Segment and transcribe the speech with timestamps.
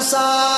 [0.00, 0.49] sorry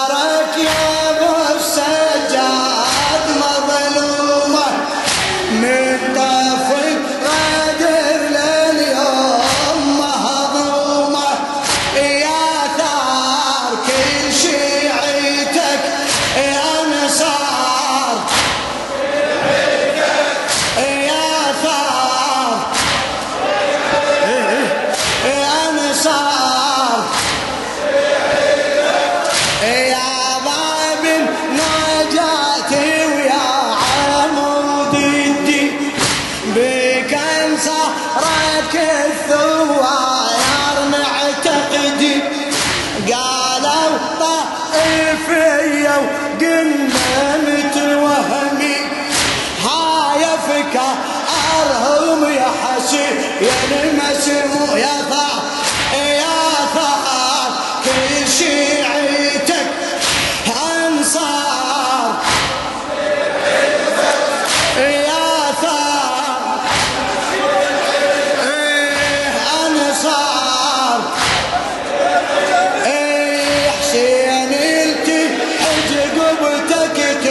[46.03, 47.62] وقلنا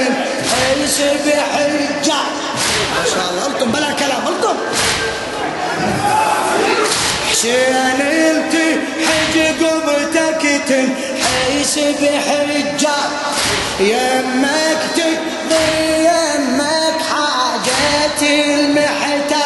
[0.02, 2.21] قبتك تنحس بحجة
[2.95, 3.45] ما شاء الله.
[3.47, 4.21] أنتم بلا كلام.
[4.27, 4.55] أنتم
[7.31, 12.97] حسين التي حج قبتك تنحس بحجة
[13.79, 19.45] يمك تقضي يمك حاجات المحتى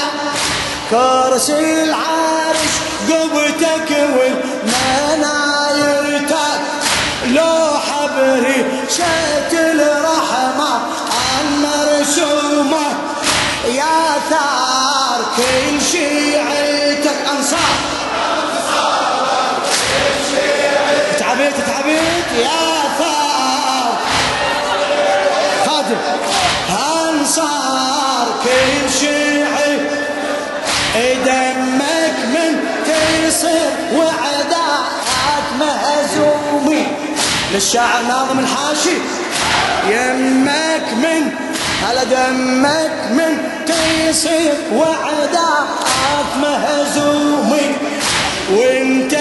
[0.91, 2.73] كرسي العرش
[3.09, 5.14] قبتك والمنايرتك
[15.37, 17.75] كل شيعتك أنصار.
[21.19, 22.65] تعبت تعبت يا
[22.99, 23.97] ثار
[25.65, 25.97] خادم
[26.69, 29.77] أنصار كل شيعي
[31.25, 32.53] دمك من
[32.85, 36.87] تيصير وعداك مهزومي.
[37.53, 38.97] للشاعر ناظم الحاشي.
[39.89, 41.31] يمك من
[41.83, 45.67] على دمك من تيصير وعداك
[46.41, 47.75] مهزومي.
[48.51, 49.15] وانت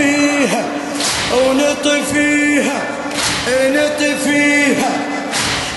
[0.00, 0.64] نطفيها
[1.34, 2.82] ونطفيها
[3.48, 4.92] نطفيها.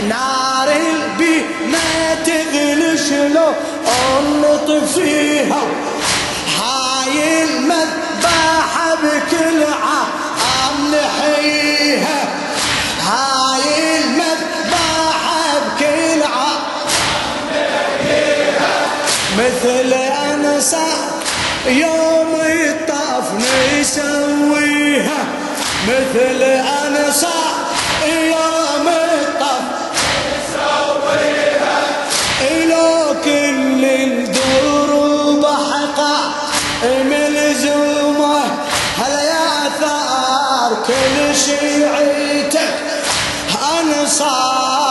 [0.10, 3.54] نار البي ما تغلي شلو
[4.42, 5.62] نطفيها.
[6.60, 12.28] هاي المذبحة بكل عام نحييها.
[13.02, 16.62] هاي المذبحة بكل عام
[19.38, 21.14] مثل أنصار
[21.68, 22.34] يوم
[23.24, 25.26] شافني يسويها
[25.88, 27.54] مثل أنا صار
[28.06, 29.64] يوم الطف
[30.82, 31.82] يسويها
[32.66, 36.20] لو كل الدروب حقع
[37.04, 38.44] ملزومه
[38.98, 42.76] هل يا ثار كل شيعتك
[43.80, 44.83] أنا صار